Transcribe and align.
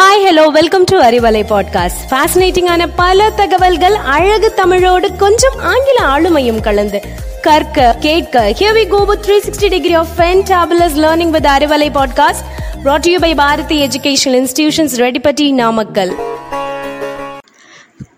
Hi 0.00 0.24
hello 0.26 0.46
welcome 0.46 0.84
to 0.84 1.00
Arivalai 1.00 1.40
podcast 1.48 2.10
ஃபேசினேட்டிங்கான 2.10 2.88
பல 2.96 3.30
தகவல்கள் 3.30 3.94
அழகு 3.94 4.54
தமிழோடு 4.54 5.16
கொஞ்சம் 5.16 5.58
ஆங்கில 5.58 6.06
ஆளுமையும் 6.06 6.60
கலந்து. 6.60 7.00
கற்க 7.42 7.96
கேட்க 8.00 8.54
here 8.58 8.76
we 8.76 8.88
go 8.88 9.04
with 9.04 9.26
360 9.26 9.68
degree 9.68 9.94
of 9.94 10.08
fantabulous 10.18 10.96
learning 10.96 11.30
with 11.30 11.44
Arivalai 11.44 11.90
podcast 11.94 12.44
brought 12.84 13.00
to 13.00 13.10
you 13.10 13.18
by 13.18 13.34
Bharathi 13.34 13.86
educational 13.86 14.38
institutions 14.40 14.96
Redipatti 14.96 15.52
Namakkal 15.52 16.14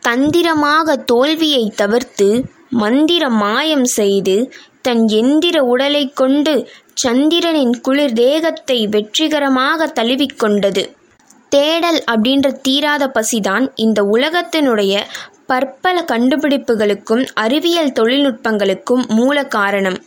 தந்திரமாக 0.00 0.96
தோல்வியை 0.96 1.72
தவிர்த்து 1.76 2.44
மந்திர 2.68 3.28
மாயம் 3.28 3.84
செய்து 3.84 4.52
தன் 4.82 5.08
எந்திர 5.08 5.58
உடலைக் 5.58 6.16
கொண்டு 6.16 6.68
சந்திரனின் 6.94 7.80
குளிர் 7.80 8.12
தேகத்தை 8.12 8.86
வெற்றிகரமாக 8.86 9.92
தழுவிக்கொண்டது 9.94 10.84
தேடல் 11.54 11.98
அப்படின்ற 12.10 12.48
தீராத 12.62 13.04
பசிதான் 13.06 13.64
இந்த 13.74 14.02
உலகத்தினுடைய 14.02 14.94
பற்பல 15.46 15.96
கண்டுபிடிப்புகளுக்கும் 16.12 17.24
அறிவியல் 17.34 17.92
தொழில்நுட்பங்களுக்கும் 17.92 19.02
மூல 19.08 19.44
காரணம். 19.56 19.98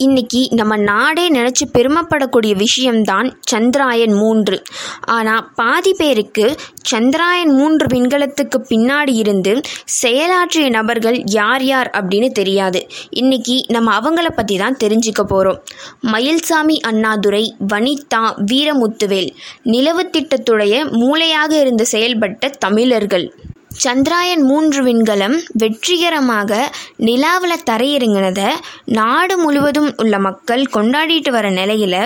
இன்னைக்கு 0.00 0.48
நம்ம 0.50 0.76
நாடே 0.76 1.30
நினச்சி 1.30 1.64
பெருமைப்படக்கூடிய 1.72 2.56
விஷயம்தான் 2.56 3.28
சந்திராயன் 3.50 4.14
மூன்று. 4.14 4.62
ஆனால் 5.04 5.48
பாதி 5.54 5.92
பேருக்கு 5.92 6.56
சந்திராயன் 6.90 7.52
மூன்று 7.54 7.86
விண்கலத்துக்கு 7.86 8.58
பின்னாடி 8.68 9.14
இருந்து 9.14 9.60
செயலாற்றிய 10.02 10.68
நபர்கள் 10.68 11.18
யார் 11.24 11.64
யார் 11.64 11.90
அப்படின்னு 11.94 12.30
தெரியாது. 12.30 12.82
இன்னைக்கு 13.10 13.64
நம்ம 13.68 13.98
அவங்கள 14.00 14.30
பற்றி 14.30 14.56
தான் 14.56 14.80
தெரிஞ்சுக்க 14.84 15.24
போகிறோம் 15.24 15.60
மயில்சாமி 16.12 16.78
அண்ணாதுரை 16.92 17.44
வனிதா 17.74 18.24
வீரமுத்துவேல் 18.52 19.30
நிலவு 19.62 20.10
திட்டத்துடைய 20.16 20.86
மூளையாக 21.02 21.52
இருந்து 21.60 21.86
செயல்பட்ட 21.92 22.54
தமிழர்கள். 22.58 23.28
சந்திராயன் 23.84 24.42
மூன்று 24.42 24.80
விண்கலம் 24.82 25.36
வெற்றிகரமாக 25.52 26.52
நிலாவில் 26.98 27.64
தரையிறங்கினதை 27.70 28.48
நாடு 28.92 29.34
முழுவதும் 29.38 29.90
உள்ள 29.96 30.18
மக்கள் 30.18 30.64
கொண்டாடிட்டு 30.72 31.30
வர 31.30 31.50
நிலையில் 31.50 32.00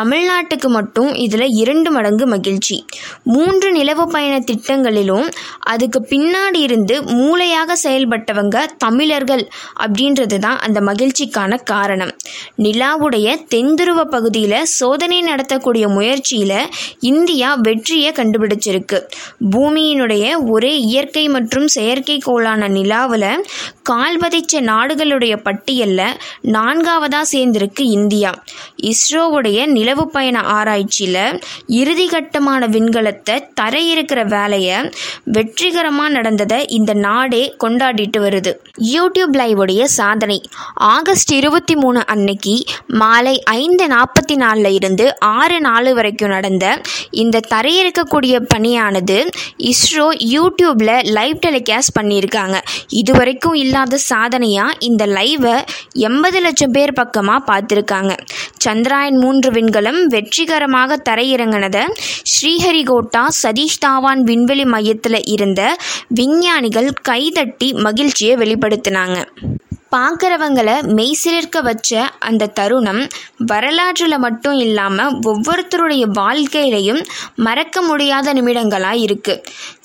தமிழ்நாட்டுக்கு 0.00 0.68
மட்டும் 0.68 1.14
இதில் 1.14 1.48
இரண்டு 1.62 1.90
மடங்கு 1.90 2.26
மகிழ்ச்சி. 2.26 2.84
மூன்று 3.22 3.72
நிலவு 3.72 4.08
பயண 4.08 4.38
திட்டங்களிலும் 4.38 5.26
அதுக்கு 5.58 6.06
பின்னாடி 6.10 6.60
இருந்து 6.60 7.02
மூளையாக 7.02 7.72
செயல்பட்டவங்க 7.82 8.58
தமிழர்கள் 8.78 9.48
அப்படின்றது 9.80 10.38
தான் 10.38 10.58
அந்த 10.58 10.80
மகிழ்ச்சிக்கான 10.80 11.62
காரணம். 11.62 12.12
நிலாவுடைய 12.58 13.28
தென்துருவ 13.54 14.04
பகுதியில் 14.04 14.64
சோதனை 14.64 15.22
நடத்தக்கூடிய 15.22 15.88
முயற்சியில் 15.88 16.68
இந்தியா 17.00 17.54
வெற்றியை 17.54 18.12
கண்டுபிடிச்சிருக்கு. 18.12 19.00
பூமியினுடைய 19.50 20.24
ஒரே 20.48 20.80
இயற்கை 20.80 21.28
மற்றும் 21.28 21.68
செயற்கைக்கோளான 21.74 22.68
நிலாவில் 22.68 23.28
கால் 23.82 24.18
பதிச்ச 24.18 24.60
நாடுகளுடைய 24.60 25.36
பட்டியலில் 25.36 26.16
நான்காவதாக 26.40 27.26
சேர்ந்திருக்கு 27.32 27.80
இந்தியா. 27.80 28.44
இஸ்ரோவுடைய 28.82 29.66
நில 29.66 29.89
நிலவு 29.90 30.10
பயண 30.14 30.38
ஆராய்ச்சியில் 30.54 31.38
இறுதிகட்டமான 31.78 32.66
விண்கலத்தை 32.74 33.34
தரையிறக்கிற 33.60 34.20
வேலையை 34.34 34.76
வெற்றிகரமாக 35.34 36.10
நடந்ததை 36.16 36.58
இந்த 36.76 36.92
நாடே 37.06 37.40
கொண்டாடிட்டு 37.64 38.18
வருது. 38.24 38.52
யூடியூப் 38.94 39.34
லைவுடைய 39.40 39.82
சாதனை. 39.96 40.36
ஆகஸ்ட் 40.94 41.32
இருபத்தி 41.38 41.74
மூணு 41.74 42.02
அன்னைக்கு 42.06 42.54
மாலை 43.02 43.34
ஐந்து 43.54 43.86
நாற்பத்தி 43.94 44.36
நாலில் 44.42 44.70
இருந்து 44.72 45.06
ஆறு 45.30 45.58
நாலு 45.60 45.94
வரைக்கும் 45.98 46.32
நடந்த 46.34 46.66
இந்த 47.22 47.42
தரையிறக்கக்கூடிய 47.54 48.36
பணியானது 48.54 49.18
இஸ்ரோ 49.72 50.08
யூடியூப்பில் 50.36 50.94
லைவ் 51.18 51.42
டெலிகாஸ்ட் 51.46 51.96
பண்ணியிருக்காங்க. 52.00 52.56
இது 53.00 53.12
வரைக்கும் 53.12 53.58
இல்லாத 53.64 54.02
சாதனையாக 54.10 54.78
இந்த 54.90 55.02
லைவை 55.18 55.56
எண்பது 56.10 56.40
லட்சம் 56.48 56.76
பேர் 56.78 56.96
பக்கமாக 57.02 57.46
பார்த்துருக்காங்க. 57.50 58.14
சந்திராயன் 58.66 59.20
மூன்று 59.24 59.48
விண்கலம் 59.50 59.69
வெற்றிகரமாக 60.06 61.02
தரையிறங்கினதை. 61.10 61.84
ஸ்ரீஹரிகோட்டா 62.32 63.28
சதீஷ் 63.42 63.80
தாவான் 63.86 64.20
விண்வெளி 64.20 64.64
மையத்தில் 64.64 65.24
இருந்த 65.24 65.76
விஞ்ஞானிகள் 66.08 66.92
கைதட்டி 67.02 67.72
மகிழ்ச்சியை 67.72 68.36
வெளிப்படுத்தினாங்க. 68.36 69.26
பார்க்குறவங்களை 69.92 70.74
மெய்சிலிருக்க 70.96 71.58
வச்ச 71.62 72.00
அந்த 72.18 72.50
தருணம் 72.58 73.00
வரலாற்றில் 73.46 74.18
மட்டும் 74.18 74.58
இல்லாமல் 74.58 75.16
ஒவ்வொருத்தருடைய 75.22 76.04
வாழ்க்கையிலையும் 76.18 77.00
மறக்க 77.46 77.82
முடியாத 77.82 78.32
நிமிடங்களாக 78.32 79.02
இருக்குது 79.06 79.42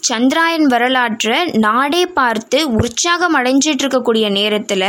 சந்திராயன் 0.07 0.67
வரலாற்றை 0.67 1.38
நாடே 1.57 2.01
பார்த்து 2.07 2.57
உற்சாகம் 2.77 3.35
அடைஞ்சிட்டு 3.35 3.83
இருக்கக்கூடிய 3.83 4.25
நேரத்தில் 4.29 4.83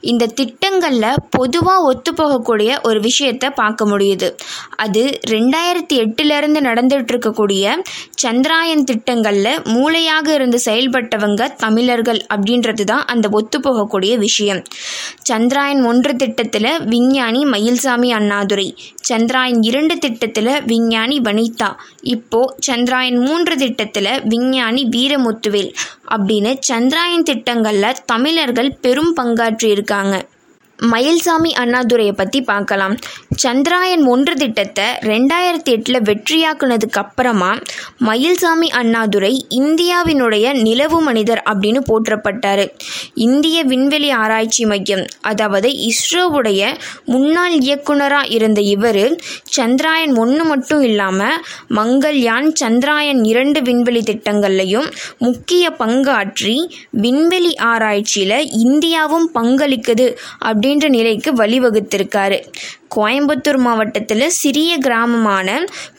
இந்த 0.00 0.28
திட்டங்களில் 0.34 1.18
பொதுவாக 1.30 1.82
ஒத்துப்போகக்கூடிய 1.90 2.70
ஒரு 2.82 3.00
விஷயத்தை 3.00 3.50
பார்க்க 3.50 3.86
முடியுது. 3.86 4.28
அது 4.76 5.02
ரெண்டாயிரத்தி 5.30 5.96
எட்டுலேருந்து 6.04 6.60
நடந்துட்டு 6.60 7.12
இருக்கக்கூடிய 7.12 7.74
சந்திராயன் 8.22 8.84
திட்டங்களில் 8.84 9.60
மூளையாக 9.74 10.26
இருந்து 10.34 10.60
செயல்பட்டவங்க 10.64 11.50
தமிழர்கள் 11.56 12.22
அப்படின்றது 12.34 12.84
தான் 12.84 13.04
அந்த 13.04 13.28
ஒத்துப்போகக்கூடிய 13.32 14.14
விஷயம். 14.18 14.61
சந்திராயன் 15.22 15.84
ஒன்று 15.84 16.16
திட்டத்தில் 16.16 16.84
விஞ்ஞானி 16.84 17.44
மயில்சாமி 17.44 18.10
அண்ணாதுரை. 18.10 18.76
சந்திராயன் 19.12 19.62
இரண்டு 19.62 19.98
திட்டத்தில் 19.98 20.62
விஞ்ஞானி 20.66 21.20
வனிதா. 21.20 21.70
இப்போ 22.00 22.54
சந்திராயன் 22.70 23.18
மூன்று 23.26 23.56
திட்டத்தில் 23.56 24.20
விஞ்ஞானி 24.24 24.84
வீரமுத்துவேல் 24.96 25.72
அப்படின்னு 26.08 26.58
சந்திராயன் 26.72 27.22
திட்டங்களில் 27.22 28.00
தமிழர்கள் 28.06 28.78
பெரும் 28.80 29.16
பங்காற்றியிருக்காங்க. 29.16 30.22
மயில்சாமி 30.90 31.50
அண்ணாதுரையை 31.62 32.12
பற்றி 32.12 32.40
பார்க்கலாம். 32.40 32.94
சந்திராயன் 33.42 34.04
ஒன்று 34.06 34.34
திட்டத்தை 34.34 34.86
ரெண்டாயிரத்தி 35.02 35.70
எட்டில் 35.72 36.00
வெற்றியாக்குனதுக்கு 36.02 36.98
அப்புறமா 36.98 37.50
மயில்சாமி 38.04 38.68
அண்ணாதுரை 38.70 39.32
இந்தியாவினுடைய 39.50 40.52
நிலவு 40.62 40.98
மனிதர் 41.00 41.42
அப்படின்னு 41.50 41.80
போற்றப்பட்டார். 41.90 42.64
இந்திய 43.14 43.58
விண்வெளி 43.62 44.10
ஆராய்ச்சி 44.12 44.64
மையம் 44.64 45.04
அதாவது 45.22 45.68
இஸ்ரோவுடைய 45.88 46.62
முன்னாள் 47.04 47.56
இயக்குனராக 47.58 48.28
இருந்த 48.28 48.60
இவர் 48.60 49.02
சந்திராயன் 49.56 50.14
ஒன்று 50.16 50.44
மட்டும் 50.44 50.82
இல்லாமல் 50.82 51.38
மங்கள்யான் 51.74 52.48
சந்திராயன் 52.62 53.24
இரண்டு 53.24 53.60
விண்வெளி 53.62 54.02
திட்டங்கள்லையும் 54.02 54.88
முக்கிய 55.18 55.64
பங்காற்றி 55.78 56.56
விண்வெளி 56.90 57.52
ஆராய்ச்சியில் 57.64 58.38
இந்தியாவும் 58.64 59.28
பங்களிக்குது 59.34 60.08
அப்படின்னு 60.40 60.70
அப்படின்ற 60.72 60.88
நிலைக்கு 60.96 61.30
வழிவகுத்திருக்காரு. 61.40 62.36
கோயம்புத்தூர் 62.94 63.58
மாவட்டத்தில் 63.64 64.24
சிறிய 64.38 64.70
கிராமமான 64.78 65.48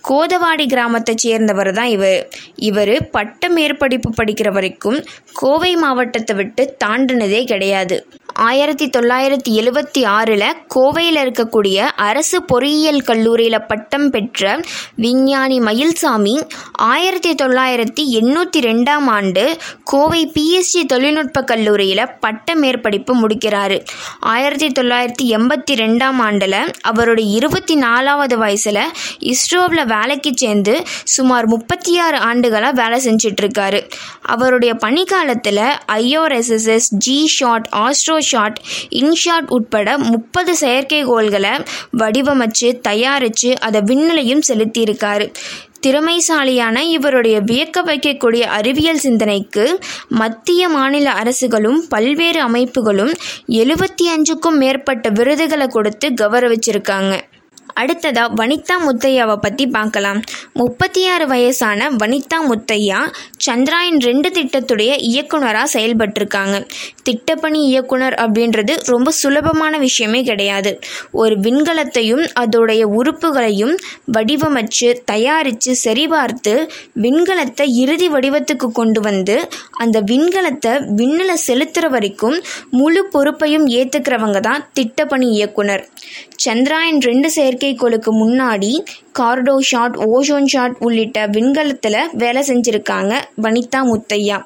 கோதவாடி 0.10 0.66
கிராமத்தை 0.74 1.14
சேர்ந்தவர் 1.24 1.72
தான் 1.80 1.92
இவர். 1.96 2.22
இவர் 2.70 2.94
பட்ட 3.16 3.50
மேற்படிப்பு 3.50 4.12
படிக்கிற 4.20 4.52
வரைக்கும் 4.52 5.00
கோவை 5.42 5.72
மாவட்டத்தை 5.76 6.36
விட்டு 6.36 6.66
தாண்டினதே 6.86 7.42
கிடையாது. 7.44 7.98
ஆயிரத்தி 8.36 8.90
தொள்ளாயிரத்தி 8.90 9.52
எழுபத்தி 9.62 10.06
ஆறில் 10.06 10.56
கோவையில் 10.76 11.20
இருக்கக்கூடிய 11.24 11.78
அரசு 11.96 12.44
பொறியியல் 12.44 13.02
கல்லூரியில் 13.02 13.62
பட்டம் 13.62 14.10
பெற்ற 14.10 14.60
விஞ்ஞானி 14.96 15.60
மயில்சாமி 15.60 16.42
ஆயிரத்தி 16.74 17.36
தொள்ளாயிரத்தி 17.36 18.04
எண்ணூற்றி 18.04 18.60
ரெண்டாம் 18.60 19.08
ஆண்டு 19.08 19.58
கோவை 19.84 20.32
பிஎஸ்சி 20.34 20.86
தொழில்நுட்ப 20.86 21.44
கல்லூரியில் 21.44 22.10
பட்ட 22.20 22.56
மேற்படிப்பு 22.56 23.14
முடிக்கிறாரு. 23.14 23.86
ஆயிரத்தி 24.20 24.68
தொள்ளாயிரத்தி 24.68 25.28
எண்பத்தி 25.28 25.74
ரெண்டாம் 25.74 26.22
ஆண்டில் 26.22 26.74
அவருடைய 26.82 27.36
இருபத்தி 27.36 27.76
நாலாவது 27.76 28.38
வயசில் 28.38 28.82
இஸ்ரோவில் 29.20 29.86
வேலைக்கு 29.86 30.32
சேர்ந்து 30.36 30.86
சுமார் 31.04 31.46
முப்பத்தி 31.46 32.00
ஆறு 32.00 32.18
ஆண்டுகளாக 32.18 32.82
வேலை 32.82 33.00
செஞ்சிட்ருக்காரு 33.06 33.82
அவருடைய 34.22 34.74
பணிக்காலத்தில் 34.74 35.64
ஐஓஎஸ்எஸ்எஸ் 35.88 36.94
G 36.96 37.28
shot 37.28 37.70
astro 37.72 38.20
shot 38.30 38.60
INSAT 39.02 39.50
உட்பட 39.50 39.98
முப்பது 40.14 40.54
செயற்கைக்கோள்களை 40.62 41.54
வடிவமைச்சு 42.00 42.70
தயாரித்து 42.88 43.52
அதை 43.60 43.82
விண்ணிலையும் 43.82 44.48
செலுத்தியிருக்காரு. 44.50 45.28
திறமைசாலியான 45.86 46.78
இவருடைய 46.96 47.38
வியக்க 47.50 47.82
வைக்கக்கூடிய 47.88 48.44
அறிவியல் 48.58 49.02
சிந்தனைக்கு 49.06 49.66
மத்திய 50.22 50.70
மாநில 50.70 51.08
அரசுகளும் 51.22 51.82
பல்வேறு 51.90 52.42
அமைப்புகளும் 52.48 53.14
எழுபத்தி 53.60 54.08
அஞ்சுக்கும் 54.16 54.60
மேற்பட்ட 54.64 55.10
விருதுகளை 55.10 55.68
கொடுத்து 55.68 56.10
கௌரவிச்சிருக்காங்க. 56.22 57.14
அடுத்ததா 57.82 58.24
வனிதா 58.40 58.76
முத்தையாவை 58.86 59.36
பற்றி 59.36 59.66
பார்க்கலாம். 59.68 60.20
முப்பத்தி 60.54 61.02
ஆறு 61.08 61.26
வயசான 61.28 61.90
வனிதா 62.02 62.40
முத்தையா 62.50 63.00
சந்திராயன் 63.46 64.00
ரெண்டு 64.08 64.30
திட்டத்துடைய 64.30 64.92
இயக்குனராக 65.12 65.68
செயல்பட்டிருக்காங்க. 65.76 66.56
திட்டப்பணி 67.08 67.60
இயக்குனர் 67.70 68.16
அப்படின்றது 68.24 68.74
ரொம்ப 68.94 69.12
சுலபமான 69.22 69.74
விஷயமே 69.78 70.22
கிடையாது. 70.24 70.72
ஒரு 71.22 71.36
விண்கலத்தையும் 71.46 72.24
அதோடைய 72.42 72.84
உறுப்புகளையும் 73.00 73.76
வடிவமைச்சு 74.18 74.90
தயாரித்து 75.12 75.72
சரிபார்த்து 75.86 76.54
விண்கலத்தை 77.06 77.68
இறுதி 77.84 78.10
வடிவத்துக்கு 78.10 78.70
கொண்டு 78.72 79.02
வந்து 79.02 79.38
அந்த 79.84 79.98
விண்கலத்தை 80.12 80.74
விண்ணில் 81.00 81.44
செலுத்துகிற 81.48 81.90
வரைக்கும் 81.96 82.38
முழு 82.80 83.04
பொறுப்பையும் 83.16 83.68
ஏற்றுக்கிறவங்க 83.80 84.40
தான் 84.50 84.66
திட்டப்பணி 84.80 85.28
இயக்குனர். 85.38 85.84
சந்திராயன் 86.46 87.02
ரெண்டு 87.10 87.30
செயற்கைக்கோளுக்கு 87.36 88.12
முன்னாடி 88.24 88.72
கார்டோ 89.20 89.56
ஷாட் 89.60 89.98
ஓஷோன் 89.98 90.46
ஷாட் 90.46 90.76
உள்ளிட்ட 90.80 91.28
விண்கலத்தில் 91.28 91.98
வேலை 92.14 92.42
செஞ்சுருக்காங்க 92.48 93.14
வனிதா 93.42 93.82
முத்தையா. 93.92 94.38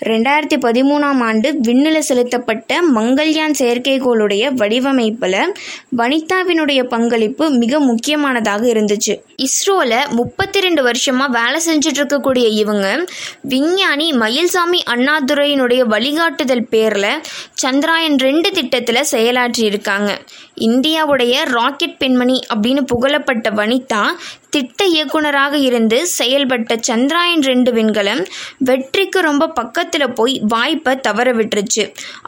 ரெண்டாயிரத்தி 0.00 0.56
பதிமூணாம் 0.56 1.20
ஆண்டு 1.20 1.48
விண்ணில் 1.58 1.98
செலுத்தப்பட்ட 2.00 2.82
மங்கள்யான் 2.82 3.56
செயற்கைக்கோளுடைய 3.58 4.44
வடிவமைப்பில் 4.54 5.52
வனிதாவினுடைய 5.96 6.80
பங்களிப்பு 6.84 7.50
மிக 7.50 7.80
முக்கியமானதாக 7.80 8.66
இருந்துச்சு. 8.66 9.14
இஸ்ரோவில் 9.36 10.08
முப்பத்தி 10.10 10.60
ரெண்டு 10.60 10.82
வருஷமாக 10.82 11.32
வேலை 11.32 11.60
செஞ்சுட்டு 11.66 12.00
இருக்கக்கூடிய 12.00 12.46
இவங்க 12.54 12.88
விஞ்ஞானி 13.42 14.12
மயில்சாமி 14.12 14.80
அண்ணாதுரையினுடைய 14.86 15.82
வழிகாட்டுதல் 15.84 16.66
பேரில் 16.66 17.10
சந்திராயன் 17.54 18.18
ரெண்டு 18.18 18.50
திட்டத்தில் 18.50 19.10
செயலாற்றி 19.10 19.64
இருக்காங்க 19.64 20.10
இந்தியாவுடைய 20.60 21.34
ராக்கெட் 21.44 21.98
பெண்மணி 21.98 22.40
அப்படின்னு 22.54 22.82
புகழப்பட்ட 22.86 23.50
வனிதா 23.50 24.02
திட்ட 24.54 24.80
இயக்குனராக 24.94 25.54
இருந்து 25.68 25.96
செயல்பட்ட 26.18 26.72
சந்திராயன் 26.88 27.44
ரெண்டு 27.48 27.70
விண்கலம் 27.72 28.20
வெற்றிக்கு 28.68 29.20
ரொம்ப 29.20 29.44
பக்கத்தில் 29.58 30.14
போய் 30.18 30.34
வாய்ப்பை 30.52 30.92
தவற 31.06 31.28
விட்டுருச்சு. 31.32 31.84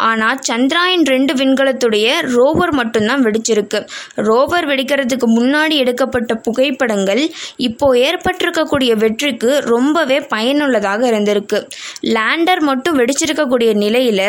ஆனால் 0.09 0.41
சந்திராயன் 0.49 1.05
ரெண்டு 1.13 1.33
விண்கலத்துடைய 1.35 2.07
ரோவர் 2.37 2.73
மட்டும்தான் 2.73 3.23
வெடிச்சிருக்கு. 3.27 3.81
ரோவர் 4.29 4.67
வெடிக்கிறதுக்கு 4.71 5.29
முன்னாடி 5.39 5.77
எடுக்கப்பட்ட 5.77 6.35
புகைப்படங்கள் 6.47 7.23
இப்போ 7.69 7.89
ஏற்பட்டிருக்கக்கூடிய 8.09 8.93
வெற்றிக்கு 9.05 9.53
ரொம்பவே 9.75 10.19
பயனுள்ளதாக 10.35 11.05
இருந்திருக்கு. 11.13 11.61
லேண்டர் 12.17 12.63
மட்டும் 12.71 12.99
வெடிச்சிருக்கக்கூடிய 13.03 13.73
நிலையில் 13.85 14.25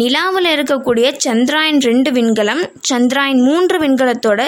நிலாவில் 0.00 0.50
இருக்கக்கூடிய 0.56 1.06
சந்திராயன் 1.26 1.80
ரெண்டு 1.88 2.12
விண்கலம் 2.18 2.64
சந்திராயன் 2.90 3.42
மூன்று 3.48 3.78
விண்கலத்தோட 3.86 4.40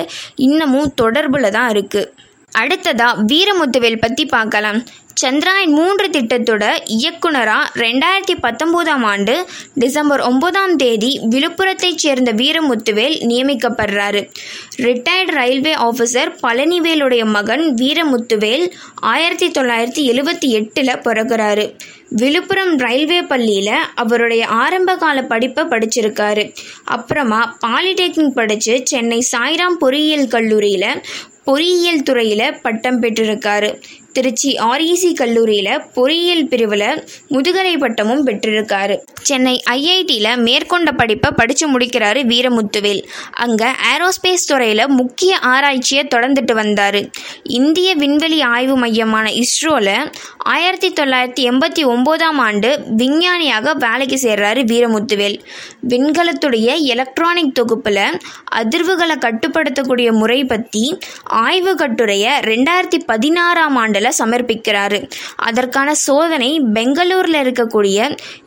இன்னமும் 0.49 0.93
தொடர்பில் 1.03 1.55
தான் 1.59 1.71
இருக்குது 1.77 2.31
அடுத்ததா 2.59 3.07
வீரமுத்துவேல் 3.31 4.01
பற்றி 4.01 4.27
பார்க்கலாம். 4.27 4.81
சந்திராயன் 5.21 5.73
மூன்று 5.79 6.07
திட்டத்தோட 6.09 6.65
இயக்குனராக 6.87 7.81
ரெண்டாயிரத்தி 7.81 8.35
பத்தொம்போதாம் 8.43 9.05
ஆண்டு 9.05 9.47
டிசம்பர் 9.75 10.21
ஒன்பதாம் 10.21 10.77
தேதி 10.77 11.21
விழுப்புரத்தைச் 11.31 12.03
சேர்ந்த 12.05 12.33
வீரமுத்துவேல் 12.33 13.17
நியமிக்கப்படுறாரு. 13.31 14.21
ரிட்டையர்டு 14.77 15.35
ரயில்வே 15.39 15.75
ஆஃபீஸர் 15.75 16.31
பழனிவேலுடைய 16.43 17.25
மகன் 17.25 17.75
வீரமுத்துவேல் 17.75 18.71
ஆயிரத்தி 18.95 19.49
தொள்ளாயிரத்தி 19.49 20.05
எழுபத்தி 20.13 20.51
எட்டில் 20.51 21.03
பிறகுறாரு 21.07 21.67
விழுப்புரம் 22.09 22.79
ரயில்வே 22.79 23.23
பள்ளியில் 23.23 23.77
அவருடைய 23.95 24.47
ஆரம்பகால 24.47 25.23
படிப்பை 25.23 25.65
படிச்சிருக்காரு. 25.65 26.55
அப்புறமா 26.85 27.57
பாலிடெக்னிக் 27.67 28.37
படித்து 28.41 28.81
சென்னை 28.85 29.27
சாய்ராம் 29.37 29.79
பொறியியல் 29.79 30.29
கல்லூரியில் 30.29 30.91
பொறியியல் 31.45 32.03
துறையில் 32.03 32.59
பட்டம் 32.63 33.03
பெற்றிருக்காரு. 33.03 33.71
திருச்சி 34.13 34.51
ஆர்இசி 34.71 35.11
கல்லூரியில் 35.15 35.81
பொறியியல் 35.95 36.49
பிரிவில் 36.49 37.05
முதுகலை 37.29 37.77
பட்டமும் 37.77 38.27
பெற்றிருக்காரு. 38.27 38.97
சென்னை 39.29 39.55
ஐஐடியில் 39.71 40.43
மேற்கொண்ட 40.47 40.93
படிப்பை 40.93 41.31
படித்து 41.37 41.67
முடிக்கிறாரு 41.73 42.21
வீரமுத்துவேல். 42.33 43.03
அங்கே 43.45 43.69
ஏரோஸ்பேஸ் 43.93 44.47
துறையில் 44.47 44.85
முக்கிய 44.89 45.39
ஆராய்ச்சியை 45.53 46.05
தொடர்ந்துட்டு 46.15 46.53
வந்தார். 46.53 47.01
இந்திய 47.61 47.95
விண்வெளி 47.95 48.41
ஆய்வு 48.55 48.77
மையமான 48.77 49.27
இஸ்ரோவில் 49.43 50.11
ஆயிரத்தி 50.55 50.91
தொள்ளாயிரத்தி 50.93 51.43
எண்பத்தி 51.51 51.83
ஒம்போதாம் 51.95 52.41
ஆண்டு 52.47 52.71
விஞ்ஞானியாக 53.01 53.75
வேலைக்கு 53.87 54.19
சேர்றாரு 54.23 54.63
வீரமுத்துவேல். 54.73 55.39
விண்கலத்துடைய 55.89 56.69
எலக்ட்ரானிக் 56.95 57.55
தொகுப்பில் 57.55 58.01
அதிர்வுகளை 58.61 59.19
கட்டுப்படுத்தக்கூடிய 59.27 60.09
முறை 60.13 60.41
பற்றி 60.45 60.85
ஆய்வு 61.45 61.75
கட்டுரையை 61.75 62.33
ரெண்டாயிரத்தி 62.51 63.01
பதினாறாம் 63.07 63.77
ஆண்டில் 63.77 64.02
சமர்ப்பிக்கிறாரு. 64.21 64.99
அதற்கான 65.37 65.95
சோதனை 66.05 66.51
பெங்களூரில் 66.75 67.41
இருக்கக்கூடிய 67.43 67.99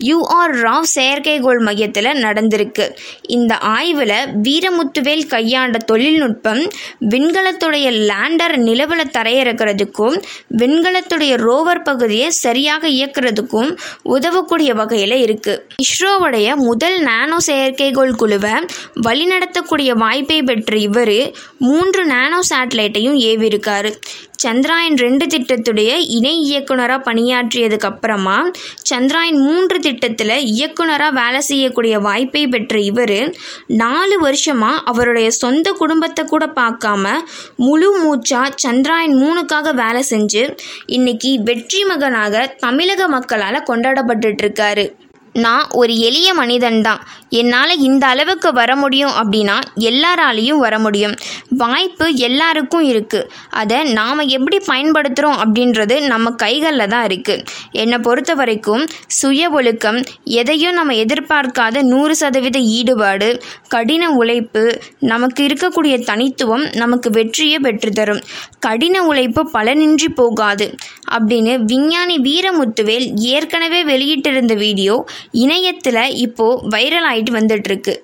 யூஆர் 0.10 0.56
ராவ் 0.66 0.90
செயற்கைகோள் 0.96 1.62
மையத்தில் 1.62 2.12
நடந்திருக்கு. 2.25 2.88
இந்த 3.28 3.54
ஆய்வில் 3.75 4.18
வீரமுத்துவேல் 4.48 5.25
கையாண்ட 5.28 5.78
தொழில்நுட்பம் 5.86 6.62
விண்கலத்துடைய 7.10 7.88
லேண்டர் 8.10 8.57
நிலவில் 8.57 9.13
தரையிறக்கிறதுக்கும் 9.18 10.18
விண்கலத்துடைய 10.57 11.34
ரோவர் 11.38 11.84
பகுதியை 11.84 12.30
சரியாக 12.44 12.88
இயக்கிறதுக்கும் 12.90 13.72
உதவக்கூடிய 14.16 14.72
வகையில் 14.74 15.18
இருக்குது 15.25 15.62
இஸ்ரோவுடைய 15.86 16.48
முதல் 16.56 16.98
நானோ 17.02 17.38
செயற்கைகோள் 17.48 18.16
குழுவை 18.16 18.54
வழிநடத்தக்கூடிய 19.07 19.92
வாய்ப்பை 19.96 20.40
பெற்ற 20.42 20.75
இவர் 20.78 21.18
மூன்று 21.57 22.02
நானோ 22.06 22.40
சேட்டலைட்டையும் 22.50 23.18
ஏவிருக்காரு 23.25 23.92
சந்திராயன் 24.44 24.98
ரெண்டு 24.98 25.26
திட்டத்துடைய 25.26 25.92
இணை 26.08 26.34
இயக்குனராக 26.46 27.00
பணியாற்றியதுக்கு 27.06 27.86
அப்புறமா 27.86 28.38
சந்திராயன் 28.90 29.40
மூன்று 29.40 29.80
திட்டத்தில் 29.80 30.36
இயக்குனராக 30.46 31.12
வேலை 31.12 31.42
செய்யக்கூடிய 31.42 32.00
வாய்ப்பை 32.00 32.44
பெற்ற 32.48 32.80
இவர் 32.80 33.18
நாலு 33.84 34.18
வருஷமாக 34.20 34.84
அவருடைய 34.86 35.30
சொந்த 35.42 35.72
குடும்பத்தை 35.72 36.26
கூட 36.26 36.46
பார்க்காம 36.60 37.14
முழு 37.56 37.90
மூச்சா 38.04 38.44
சந்திராயன் 38.66 39.16
மூணுக்காக 39.22 39.74
வேலை 39.74 40.04
செஞ்சு 40.10 40.44
இன்னைக்கு 40.86 41.31
வெற்றி 41.44 41.84
மகனாக 41.84 42.46
தமிழக 42.60 43.08
மக்களால் 43.08 43.68
கொண்டாடப்பட்டுட்டு 43.68 44.44
இருக்காரு. 44.46 44.86
நான் 45.36 45.66
ஒரு 45.72 45.98
எளிய 45.98 46.30
மனிதன்தான். 46.34 47.02
என்னால் 47.30 47.80
இந்த 47.80 48.08
அளவுக்கு 48.08 48.54
வர 48.54 48.76
முடியும் 48.76 49.12
அப்படின்னா 49.12 49.56
எல்லாராலையும் 49.80 50.62
வர 50.66 50.80
முடியும். 50.80 51.16
வாய்ப்பு 51.58 52.16
எல்லாருக்கும் 52.16 52.86
இருக்குது 52.92 53.28
அதை 53.50 53.78
நாம் 53.94 54.22
எப்படி 54.28 54.58
பயன்படுத்துகிறோம் 54.68 55.40
அப்படின்றது 55.44 55.96
நம்ம 56.08 56.32
கைகளில் 56.32 56.88
தான் 56.88 57.08
இருக்குது 57.08 57.44
என்னை 57.72 57.98
பொறுத்த 57.98 58.34
வரைக்கும் 58.34 58.84
சுய 59.08 59.50
ஒழுக்கம் 59.50 60.00
எதையும் 60.24 60.74
நம்ம 60.74 60.94
எதிர்பார்க்காத 60.94 61.81
நூறு 61.81 62.16
சதவீத 62.16 62.60
ஈடுபாடு 62.60 63.42
கடின 63.68 64.12
உழைப்பு 64.12 64.64
நமக்கு 65.00 65.48
இருக்கக்கூடிய 65.48 66.04
தனித்துவம் 66.04 66.66
நமக்கு 66.74 67.10
வெற்றியை 67.10 67.60
பெற்றுத்தரும். 67.64 68.22
கடின 68.60 69.04
உழைப்பு 69.04 69.50
பலனின்றி 69.54 70.10
போகாது. 70.16 70.76
அப்படின்னு 71.12 71.54
விஞ்ஞானி 71.64 72.18
வீரமுத்துவேல் 72.18 73.07
ஏற்கனவே 73.16 73.83
வெளியிட்டிருந்த 73.83 74.54
வீடியோ 74.56 75.06
இணையத்தில் 75.32 76.16
இப்போது 76.16 76.68
வைரல் 76.70 77.06
ஆயிட்டு 77.14 77.32
வந்துட்டுருக்கு. 77.32 77.96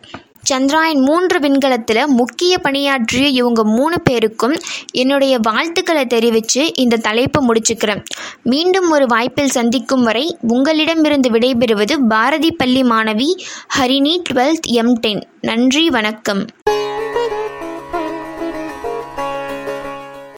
சந்திராயன் 0.54 1.02
மூன்று 1.02 1.40
விண்கலத்தில் 1.40 2.08
முக்கிய 2.08 2.58
பணியாற்றிய 2.58 3.28
இவங்க 3.28 3.64
மூணு 3.64 4.02
பேருக்கும் 4.02 4.60
என்னுடைய 4.92 5.40
வாழ்த்துக்களை 5.42 6.06
தெரிவித்து 6.06 6.76
இந்த 6.76 6.98
தலைப்பை 6.98 7.48
முடிச்சுக்கிறேன். 7.48 8.04
மீண்டும் 8.44 8.92
ஒரு 8.92 9.06
வாய்ப்பில் 9.06 9.48
சந்திக்கும் 9.48 10.04
வரை 10.04 10.38
உங்களிடமிருந்து 10.42 11.30
விடைபெறுவது 11.30 11.98
பாரதி 12.10 12.52
பள்ளி 12.52 12.82
மாணவி 12.82 13.38
ஹரிணி 13.80 14.22
டுவெல்த் 14.30 14.68
எம் 14.68 14.94
டென். 14.94 15.28
நன்றி 15.42 15.90
வணக்கம். 15.90 16.46